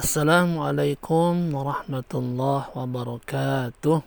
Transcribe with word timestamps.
Assalamualaikum 0.00 1.52
warahmatullahi 1.52 2.72
wabarakatuh. 2.72 4.00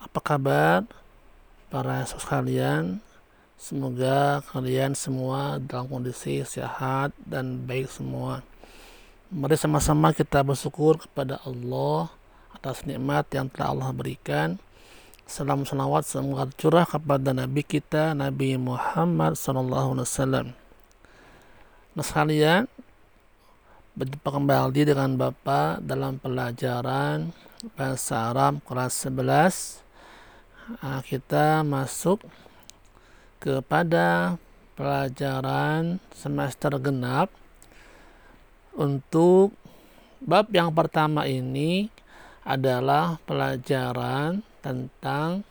Apa 0.00 0.20
kabar 0.24 0.88
para 1.68 2.08
sekalian? 2.08 3.04
Semoga 3.60 4.40
kalian 4.48 4.96
semua 4.96 5.60
dalam 5.60 5.92
kondisi 5.92 6.40
sehat 6.40 7.12
dan 7.20 7.68
baik 7.68 7.92
semua. 7.92 8.40
Mari 9.28 9.60
sama-sama 9.60 10.16
kita 10.16 10.40
bersyukur 10.40 10.96
kepada 10.96 11.36
Allah 11.44 12.08
atas 12.56 12.88
nikmat 12.88 13.28
yang 13.36 13.52
telah 13.52 13.76
Allah 13.76 13.92
berikan. 13.92 14.56
Salam 15.28 15.68
salawat 15.68 16.08
semoga 16.08 16.48
curah 16.56 16.88
kepada 16.88 17.36
Nabi 17.36 17.60
kita 17.60 18.16
Nabi 18.16 18.56
Muhammad 18.56 19.36
wasallam. 19.36 20.56
Nah 21.92 22.00
sekalian, 22.00 22.64
Berjumpa 23.98 24.30
kembali 24.30 24.94
dengan 24.94 25.18
Bapak 25.18 25.82
dalam 25.82 26.22
pelajaran 26.22 27.34
Bahasa 27.74 28.30
Arab 28.30 28.62
kelas 28.62 28.94
11 29.10 29.82
nah, 30.78 31.02
Kita 31.02 31.66
masuk 31.66 32.22
kepada 33.42 34.38
pelajaran 34.78 35.98
semester 36.14 36.78
genap. 36.78 37.34
Untuk 38.78 39.58
bab 40.22 40.46
yang 40.54 40.70
pertama 40.70 41.26
ini 41.26 41.90
adalah 42.46 43.18
pelajaran 43.26 44.46
tentang 44.62 45.42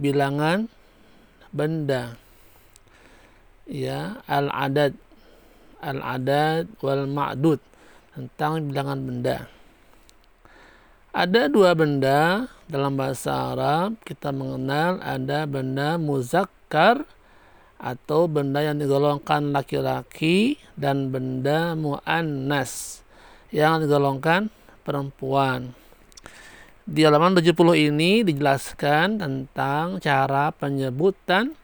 bilangan 0.00 0.72
benda. 1.52 2.16
Ya 3.68 4.24
al-adad 4.24 4.96
al-adad 5.82 6.70
wal 6.78 7.04
ma'dud 7.10 7.58
tentang 8.14 8.70
bilangan 8.70 9.02
benda. 9.02 9.38
Ada 11.12 11.52
dua 11.52 11.76
benda 11.76 12.48
dalam 12.70 12.96
bahasa 12.96 13.52
Arab 13.52 14.00
kita 14.00 14.32
mengenal 14.32 14.96
ada 15.04 15.44
benda 15.44 16.00
muzakkar 16.00 17.04
atau 17.76 18.30
benda 18.30 18.64
yang 18.64 18.80
digolongkan 18.80 19.52
laki-laki 19.52 20.56
dan 20.78 21.12
benda 21.12 21.76
muannas 21.76 23.04
yang 23.52 23.82
digolongkan 23.84 24.48
perempuan. 24.86 25.76
Di 26.82 27.04
halaman 27.06 27.36
70 27.38 27.52
ini 27.92 28.24
dijelaskan 28.24 29.20
tentang 29.20 30.00
cara 30.00 30.50
penyebutan 30.50 31.54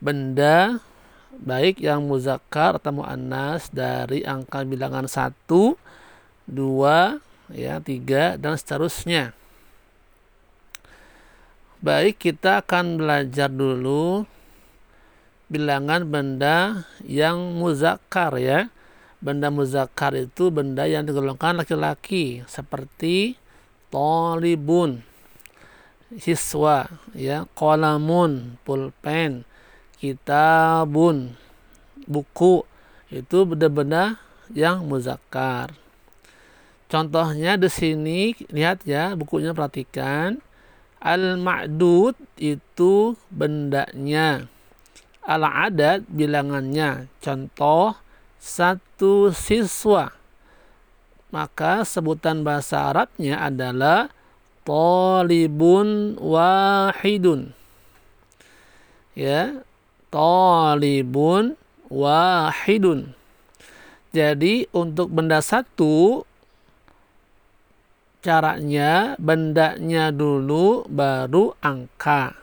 benda 0.00 0.80
baik 1.38 1.78
yang 1.78 2.10
muzakkar 2.10 2.82
atau 2.82 3.02
muannas 3.02 3.70
dari 3.70 4.26
angka 4.26 4.66
bilangan 4.66 5.06
1, 5.06 5.46
2, 5.46 5.78
ya, 7.54 7.78
3 7.78 8.38
dan 8.38 8.54
seterusnya. 8.58 9.34
Baik, 11.80 12.20
kita 12.20 12.60
akan 12.60 13.00
belajar 13.00 13.48
dulu 13.48 14.28
bilangan 15.48 16.04
benda 16.06 16.84
yang 17.02 17.56
muzakkar 17.56 18.36
ya. 18.36 18.68
Benda 19.20 19.52
muzakkar 19.52 20.16
itu 20.16 20.48
benda 20.48 20.88
yang 20.88 21.04
digolongkan 21.04 21.60
laki-laki 21.60 22.40
seperti 22.48 23.36
tolibun, 23.92 25.04
siswa, 26.16 26.88
ya, 27.12 27.44
kolamun, 27.52 28.56
pulpen, 28.64 29.44
kitabun 30.00 31.36
buku 32.08 32.64
itu 33.12 33.44
benda-benda 33.44 34.18
yang 34.50 34.82
muzakkar. 34.88 35.76
Contohnya 36.90 37.54
di 37.54 37.70
sini 37.70 38.34
lihat 38.50 38.82
ya 38.82 39.14
bukunya 39.14 39.54
perhatikan. 39.54 40.42
Al-ma'dud 41.00 42.18
itu 42.36 43.14
bendanya. 43.30 44.50
Al-adad 45.22 46.02
bilangannya. 46.10 47.06
Contoh 47.22 47.94
satu 48.42 49.30
siswa. 49.30 50.10
Maka 51.30 51.86
sebutan 51.86 52.42
bahasa 52.42 52.90
Arabnya 52.90 53.38
adalah 53.38 54.10
talibun 54.66 56.18
wahidun. 56.18 57.54
Ya, 59.14 59.62
talibun 60.10 61.54
wahidun. 61.86 63.14
Jadi 64.10 64.66
untuk 64.74 65.10
benda 65.14 65.38
satu 65.38 66.26
caranya 68.20 69.14
bendanya 69.16 70.10
dulu 70.10 70.84
baru 70.90 71.54
angka. 71.62 72.36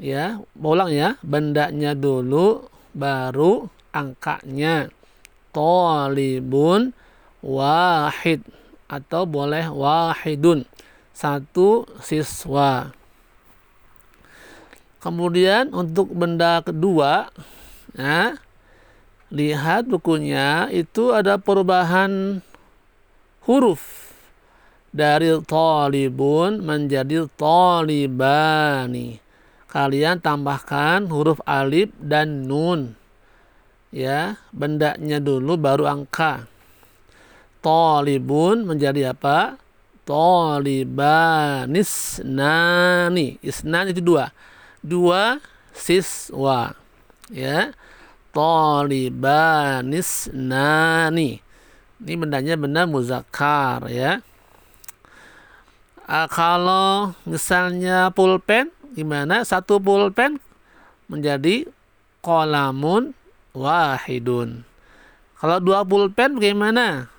Ya, 0.00 0.40
ulang 0.56 0.90
ya, 0.90 1.20
bendanya 1.22 1.92
dulu 1.94 2.66
baru 2.96 3.68
angkanya. 3.94 4.90
Talibun 5.50 6.94
wahid 7.42 8.42
atau 8.90 9.22
boleh 9.26 9.70
wahidun. 9.70 10.66
Satu 11.14 11.84
siswa. 12.00 12.96
Kemudian 15.00 15.72
untuk 15.72 16.12
benda 16.12 16.60
kedua, 16.60 17.32
ya, 17.96 18.36
lihat 19.32 19.88
bukunya 19.88 20.68
itu 20.68 21.16
ada 21.16 21.40
perubahan 21.40 22.44
huruf 23.48 24.12
dari 24.92 25.40
talibun 25.48 26.60
menjadi 26.60 27.24
talibani. 27.32 29.16
Kalian 29.72 30.20
tambahkan 30.20 31.08
huruf 31.08 31.40
alif 31.48 31.88
dan 31.96 32.44
nun. 32.44 32.92
Ya, 33.88 34.36
bendanya 34.52 35.16
dulu 35.16 35.56
baru 35.56 35.88
angka. 35.88 36.44
Talibun 37.64 38.68
menjadi 38.68 39.16
apa? 39.16 39.56
Talibanis 40.04 41.40
nani. 42.20 43.40
Isnan 43.40 43.96
itu 43.96 44.04
dua 44.04 44.28
dua 44.80 45.40
siswa 45.72 46.76
ya. 47.32 47.72
Talibanis 48.30 50.30
nani. 50.30 51.42
Ini 52.00 52.14
bendanya 52.14 52.54
benda 52.54 52.86
muzakkar 52.86 53.90
ya. 53.90 54.22
Uh, 56.06 56.30
kalau 56.30 57.10
misalnya 57.26 58.14
pulpen 58.14 58.70
gimana? 58.94 59.42
Satu 59.42 59.82
pulpen 59.82 60.38
menjadi 61.10 61.66
kolamun 62.22 63.18
wahidun. 63.50 64.62
Kalau 65.42 65.58
dua 65.58 65.82
pulpen 65.82 66.38
bagaimana? 66.38 67.10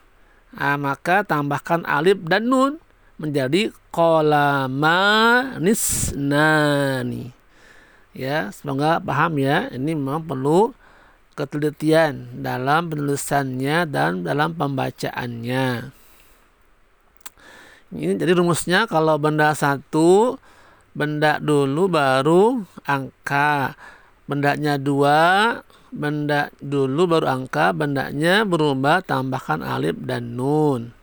Nah, 0.52 0.76
maka 0.80 1.24
tambahkan 1.28 1.84
alif 1.88 2.20
dan 2.24 2.48
nun 2.48 2.80
menjadi 3.20 3.72
kolamanis 3.92 6.16
nani 6.16 7.41
ya 8.12 8.52
semoga 8.52 9.00
paham 9.02 9.40
ya. 9.40 9.68
Ini 9.72 9.96
memang 9.96 10.24
perlu 10.28 10.76
ketelitian 11.36 12.44
dalam 12.44 12.92
penulisannya 12.92 13.88
dan 13.88 14.22
dalam 14.28 14.54
pembacaannya. 14.56 15.92
Ini 17.92 18.16
jadi 18.16 18.32
rumusnya 18.40 18.88
kalau 18.88 19.20
benda 19.20 19.52
satu 19.52 20.40
benda 20.96 21.40
dulu 21.44 21.92
baru 21.92 22.64
angka. 22.88 23.76
Bendanya 24.30 24.80
dua 24.80 25.20
benda 25.92 26.48
dulu 26.64 27.04
baru 27.18 27.28
angka. 27.28 27.76
Bendanya 27.76 28.48
berubah 28.48 29.04
tambahkan 29.04 29.60
alif 29.60 30.00
dan 30.00 30.40
nun. 30.40 30.96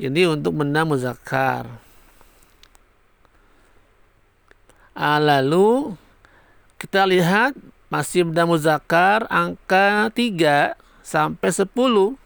Ini 0.00 0.32
untuk 0.32 0.56
benda 0.56 0.88
muzakkar 0.88 1.90
Ah, 4.80 4.88
lalu 5.00 5.96
kita 6.76 7.08
lihat 7.08 7.56
masih 7.88 8.28
benda 8.28 8.44
muzakkar 8.44 9.24
angka 9.32 10.12
3 10.12 10.76
sampai 11.00 11.48
10. 11.48 12.20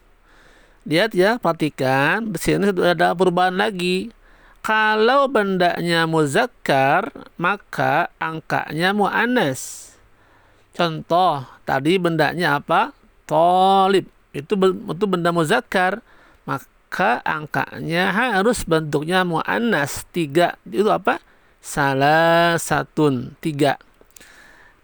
Lihat 0.84 1.16
ya, 1.16 1.40
perhatikan 1.40 2.34
di 2.34 2.38
sini 2.42 2.68
sudah 2.68 2.92
ada 2.92 3.16
perubahan 3.16 3.56
lagi. 3.56 4.12
Kalau 4.60 5.30
bendanya 5.30 6.04
muzakkar, 6.04 7.14
maka 7.40 8.12
angkanya 8.20 8.92
muannas. 8.92 9.92
Contoh, 10.74 11.46
tadi 11.62 11.96
bendanya 11.96 12.60
apa? 12.60 12.90
Tolib. 13.24 14.10
Itu 14.34 14.58
itu 14.58 15.04
benda 15.06 15.30
muzakkar. 15.32 16.02
Maka 16.44 17.24
angkanya 17.24 18.12
harus 18.12 18.66
bentuknya 18.66 19.24
muannas. 19.24 20.04
Tiga. 20.12 20.60
Itu 20.68 20.92
apa? 20.92 21.22
Salah 21.64 22.60
satun 22.60 23.32
tiga 23.40 23.80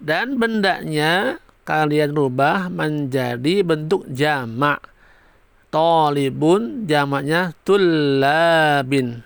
dan 0.01 0.41
bendanya 0.41 1.37
kalian 1.69 2.17
rubah 2.17 2.73
menjadi 2.73 3.61
bentuk 3.63 4.09
jamak. 4.09 4.81
Tolibun 5.71 6.89
jamaknya 6.91 7.55
tullabin. 7.63 9.23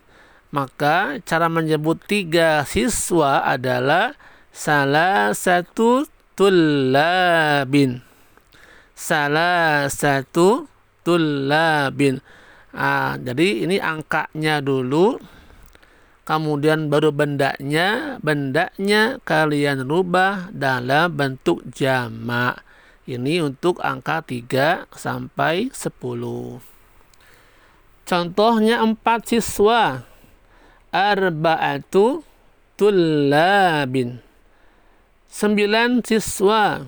Maka 0.52 1.16
cara 1.24 1.48
menyebut 1.48 1.96
tiga 2.04 2.68
siswa 2.68 3.48
adalah 3.48 4.12
salah 4.52 5.32
satu 5.32 6.04
tullabin. 6.36 8.04
Salah 8.92 9.88
satu 9.88 10.68
tullabin. 11.00 12.20
Ah, 12.76 13.16
jadi 13.16 13.64
ini 13.64 13.80
angkanya 13.80 14.60
dulu 14.60 15.16
kemudian 16.24 16.88
baru 16.88 17.12
bendanya 17.12 18.20
bendanya 18.20 19.22
kalian 19.24 19.84
rubah 19.88 20.50
dalam 20.50 21.12
bentuk 21.14 21.64
jamak. 21.72 22.60
Ini 23.04 23.44
untuk 23.44 23.84
angka 23.84 24.24
3 24.24 24.88
sampai 24.96 25.68
10 25.72 26.74
contohnya 28.04 28.84
4 28.84 29.00
siswa. 29.24 30.04
Arba'atu 30.94 32.22
tullabin. 32.78 34.22
9 35.26 36.06
siswa. 36.06 36.86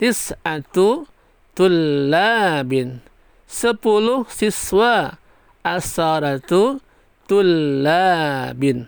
Tis'atu 0.00 1.04
tullabin. 1.52 3.04
10 3.44 4.24
siswa. 4.32 5.20
Asaratu 5.66 6.80
tullabin. 7.26 8.86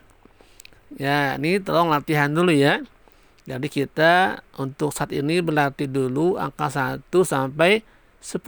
Ya, 0.97 1.37
ini 1.37 1.61
tolong 1.61 1.93
latihan 1.93 2.33
dulu 2.33 2.51
ya. 2.55 2.81
Jadi 3.45 3.69
kita 3.69 4.45
untuk 4.57 4.93
saat 4.93 5.13
ini 5.15 5.41
berlatih 5.45 5.89
dulu 5.89 6.41
angka 6.41 6.69
1 6.71 7.05
sampai 7.23 7.85
10. 8.23 8.41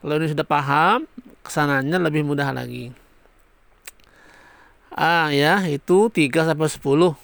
Kalau 0.00 0.14
ini 0.16 0.26
sudah 0.32 0.46
paham, 0.46 1.04
ke 1.44 1.50
sananya 1.52 2.00
lebih 2.00 2.24
mudah 2.24 2.48
lagi. 2.54 2.92
Ah 4.90 5.28
ya, 5.30 5.62
itu 5.68 6.08
3 6.08 6.48
sampai 6.48 6.68
10. 6.68 7.16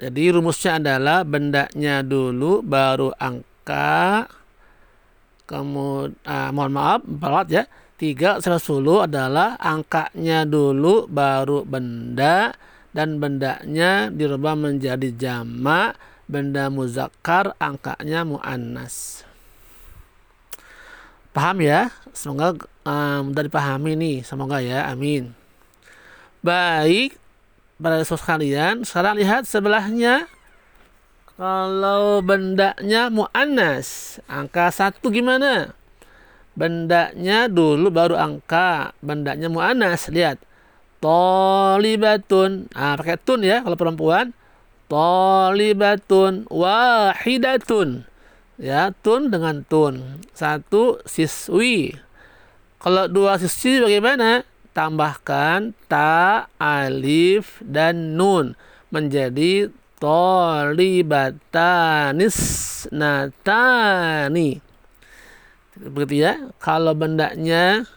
Jadi 0.00 0.22
rumusnya 0.32 0.80
adalah 0.80 1.28
bendanya 1.28 2.00
dulu 2.00 2.64
baru 2.64 3.12
angka 3.20 4.28
kemudian 5.50 6.14
ah, 6.22 6.54
mohon 6.54 6.70
maaf, 6.70 7.00
empat 7.02 7.46
ya 7.50 7.62
3 8.00 8.40
sampai 8.40 8.64
10 8.64 9.12
adalah 9.12 9.60
angkanya 9.60 10.48
dulu 10.48 11.04
baru 11.04 11.68
benda 11.68 12.56
dan 12.96 13.20
bendanya 13.20 14.08
dirubah 14.08 14.56
menjadi 14.56 15.12
jamak 15.12 16.00
benda 16.24 16.72
muzakkar 16.72 17.52
angkanya 17.60 18.24
muannas. 18.24 19.28
Paham 21.36 21.60
ya? 21.60 21.92
Semoga 22.16 22.56
uh, 22.88 23.20
mudah 23.20 23.44
dipahami 23.44 23.92
nih, 24.00 24.16
semoga 24.24 24.64
ya. 24.64 24.88
Amin. 24.88 25.36
Baik, 26.40 27.20
para 27.76 28.00
siswa 28.00 28.16
kalian, 28.16 28.82
sekarang 28.88 29.20
lihat 29.20 29.44
sebelahnya 29.44 30.24
kalau 31.36 32.24
bendanya 32.24 33.12
muannas, 33.12 34.18
angka 34.24 34.72
satu 34.72 35.12
gimana? 35.12 35.76
Bendanya 36.54 37.46
dulu 37.46 37.90
baru 37.90 38.16
angka 38.18 38.92
bendanya 39.02 39.48
mu'anas 39.50 40.08
lihat. 40.12 40.38
Tolibatun. 41.00 42.68
Ah 42.76 42.94
pakai 43.00 43.16
tun 43.16 43.40
ya 43.40 43.64
kalau 43.64 43.76
perempuan. 43.76 44.32
Tolibatun 44.90 46.44
wahidatun. 46.52 48.04
Ya 48.60 48.92
tun 49.00 49.32
dengan 49.32 49.64
tun. 49.64 50.20
Satu 50.36 51.00
siswi. 51.08 51.96
Kalau 52.80 53.08
dua 53.08 53.38
siswi 53.40 53.80
bagaimana? 53.80 54.44
Tambahkan 54.76 55.72
ta 55.88 56.46
alif 56.60 57.64
dan 57.64 58.20
nun. 58.20 58.52
Menjadi 58.92 59.72
tolibatanis 60.00 62.40
natani 62.92 64.69
begitu 65.88 66.28
ya. 66.28 66.52
Kalau 66.60 66.92
bendanya 66.92 67.88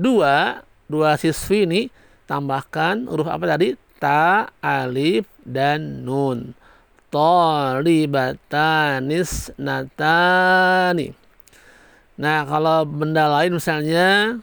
dua 0.00 0.64
dua 0.88 1.20
siswi 1.20 1.68
ini 1.68 1.92
tambahkan 2.24 3.04
huruf 3.08 3.28
apa 3.28 3.44
tadi? 3.44 3.76
Ta 4.00 4.48
alif 4.64 5.28
dan 5.44 6.04
nun. 6.08 6.56
Tolibatanis 7.12 8.34
natani. 9.54 11.14
Nah 12.18 12.42
kalau 12.48 12.82
benda 12.88 13.30
lain 13.30 13.54
misalnya 13.54 14.40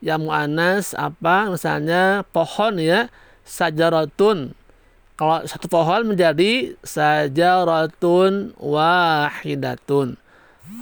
yang 0.00 0.24
mu'anas 0.24 0.94
apa? 0.96 1.50
Misalnya 1.52 2.22
pohon 2.32 2.80
ya 2.80 3.10
sajaratun. 3.44 4.54
Kalau 5.18 5.42
satu 5.44 5.66
pohon 5.66 6.14
menjadi 6.14 6.78
sajaratun 6.86 8.54
wahidatun 8.54 10.14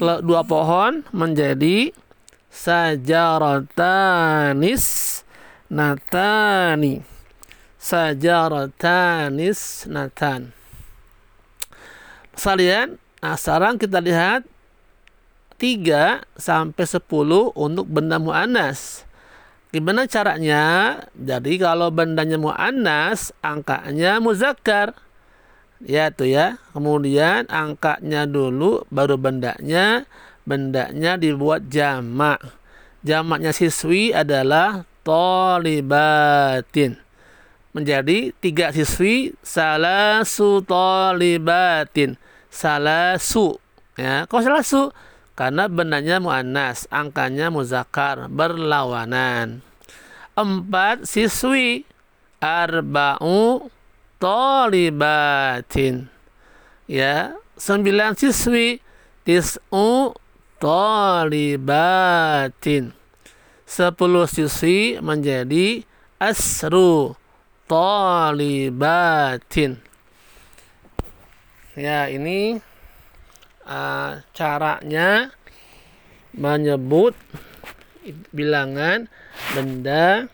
dua 0.00 0.44
pohon 0.44 1.02
menjadi 1.12 1.92
sajaratanis 2.50 4.84
natani 5.72 7.02
sajaratanis 7.78 9.86
natan 9.86 10.56
Salian, 12.36 13.00
nah 13.24 13.32
sekarang 13.32 13.80
kita 13.80 13.96
lihat 13.96 14.44
3 15.56 16.20
sampai 16.36 16.84
10 16.84 17.00
untuk 17.56 17.88
benda 17.88 18.20
muannas. 18.20 19.08
Gimana 19.72 20.04
caranya? 20.04 21.00
Jadi 21.16 21.56
kalau 21.56 21.88
bendanya 21.88 22.36
muannas, 22.36 23.32
angkanya 23.40 24.20
muzakkar. 24.20 24.92
Ya 25.84 26.08
tuh 26.08 26.30
ya. 26.30 26.56
Kemudian 26.72 27.48
angkanya 27.52 28.24
dulu 28.24 28.84
baru 28.88 29.20
bendanya. 29.20 30.08
Bendanya 30.46 31.18
dibuat 31.18 31.68
jamak. 31.68 32.40
Jamaknya 33.02 33.50
siswi 33.50 34.14
adalah 34.14 34.86
tolibatin. 35.06 36.98
Menjadi 37.76 38.32
tiga 38.40 38.72
siswi 38.72 39.36
salah 39.44 40.24
su 40.24 40.64
tolibatin. 40.64 42.16
Salah 42.48 43.20
su. 43.20 43.60
Ya, 44.00 44.24
kok 44.24 44.40
salah 44.44 44.64
su? 44.64 44.88
Karena 45.36 45.68
bendanya 45.68 46.16
muannas, 46.16 46.88
angkanya 46.88 47.52
muzakar, 47.52 48.32
berlawanan. 48.32 49.60
Empat 50.32 51.04
siswi 51.04 51.84
arba'u 52.40 53.68
talibatin. 54.26 56.10
Ya, 56.90 57.38
sembilan 57.54 58.18
siswi 58.18 58.82
tis'u 59.22 60.10
talibatin. 60.58 61.70
Sepuluh 63.62 64.26
siswi 64.26 64.98
menjadi 64.98 65.86
asru 66.18 67.14
talibatin. 67.70 69.78
Ya, 71.78 72.10
ini 72.10 72.58
uh, 73.62 74.26
caranya 74.34 75.30
menyebut 76.34 77.14
bilangan 78.34 79.06
benda 79.54 80.26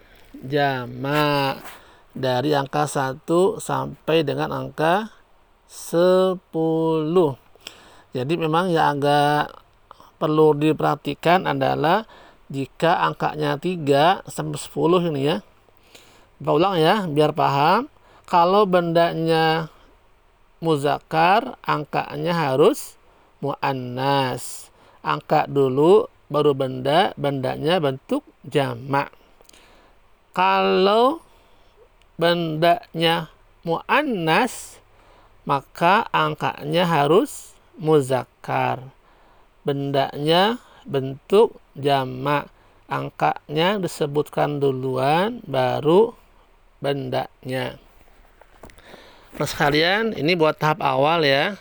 jamak 0.48 1.81
dari 2.12 2.52
angka 2.52 2.84
1 2.84 3.24
sampai 3.60 4.24
dengan 4.24 4.52
angka 4.52 5.12
10. 5.66 6.36
Jadi 8.12 8.34
memang 8.36 8.68
yang 8.68 9.00
agak 9.00 9.56
perlu 10.20 10.52
diperhatikan 10.52 11.48
adalah 11.48 12.04
jika 12.52 13.00
angkanya 13.00 13.56
3 13.56 14.28
sampai 14.28 14.58
10 14.60 15.08
ini 15.08 15.20
ya. 15.24 15.36
Bapak 16.42 16.54
ulang 16.58 16.76
ya 16.76 16.94
biar 17.08 17.32
paham. 17.32 17.88
Kalau 18.28 18.64
bendanya 18.64 19.72
muzakkar, 20.62 21.56
angkanya 21.64 22.32
harus 22.32 22.96
muannas. 23.42 24.68
Angka 25.02 25.50
dulu 25.50 26.06
baru 26.30 26.54
benda, 26.54 27.12
bendanya 27.18 27.82
bentuk 27.82 28.24
jamak. 28.46 29.10
Kalau 30.32 31.20
bendanya 32.22 33.26
muannas 33.66 34.78
maka 35.42 36.06
angkanya 36.14 36.86
harus 36.86 37.58
muzakkar. 37.74 38.94
Bendanya 39.66 40.62
bentuk 40.86 41.58
jamak. 41.74 42.46
Angkanya 42.92 43.80
disebutkan 43.80 44.60
duluan 44.60 45.40
baru 45.48 46.12
bendanya. 46.78 47.80
Terus 49.32 49.56
kalian 49.56 50.12
ini 50.12 50.36
buat 50.36 50.60
tahap 50.60 50.84
awal 50.84 51.24
ya. 51.24 51.56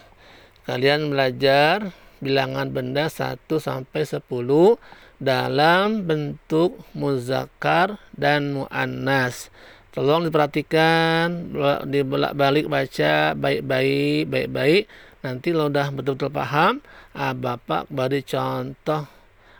kalian 0.61 1.09
belajar 1.09 1.89
bilangan 2.21 2.69
benda 2.69 3.09
1 3.09 3.47
sampai 3.47 4.05
10 4.05 4.27
dalam 5.17 6.05
bentuk 6.05 6.77
muzakkar 6.93 7.97
dan 8.13 8.53
muannas. 8.53 9.49
Tolong 9.91 10.23
diperhatikan, 10.23 11.51
dibolak-balik 11.83 12.71
baca 12.71 13.35
baik-baik, 13.35 14.23
baik-baik. 14.31 14.83
Nanti 15.19 15.51
lo 15.51 15.67
udah 15.67 15.91
betul-betul 15.91 16.31
paham, 16.31 16.79
ah, 17.11 17.35
Bapak 17.35 17.91
beri 17.91 18.23
contoh 18.23 19.03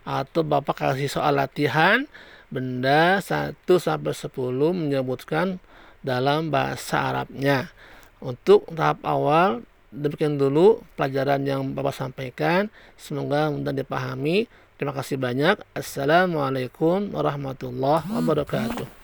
atau 0.02 0.42
Bapak 0.42 0.74
kasih 0.80 1.12
soal 1.12 1.36
latihan 1.36 2.08
benda 2.48 3.20
1 3.20 3.54
sampai 3.76 4.16
10 4.16 4.72
menyebutkan 4.72 5.60
dalam 6.00 6.48
bahasa 6.48 7.12
Arabnya. 7.12 7.68
Untuk 8.18 8.66
tahap 8.72 9.04
awal 9.04 9.62
demikian 9.92 10.40
dulu 10.40 10.80
pelajaran 10.96 11.44
yang 11.44 11.76
Bapak 11.76 11.92
sampaikan. 11.92 12.72
Semoga 12.96 13.52
mudah 13.52 13.76
dipahami. 13.76 14.48
Terima 14.80 14.96
kasih 14.96 15.20
banyak. 15.20 15.60
Assalamualaikum 15.76 17.12
warahmatullahi 17.12 18.08
wabarakatuh. 18.16 19.01